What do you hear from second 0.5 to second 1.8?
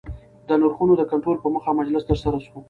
نرخونو د کنټرول په موخه